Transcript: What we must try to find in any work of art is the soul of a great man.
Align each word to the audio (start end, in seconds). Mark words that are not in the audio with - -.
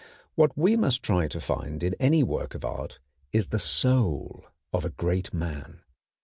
What 0.33 0.57
we 0.57 0.75
must 0.75 1.03
try 1.03 1.27
to 1.27 1.39
find 1.39 1.83
in 1.83 1.93
any 1.99 2.23
work 2.23 2.55
of 2.55 2.65
art 2.65 2.97
is 3.31 3.49
the 3.49 3.59
soul 3.59 4.45
of 4.73 4.83
a 4.83 4.89
great 4.89 5.31
man. 5.31 5.81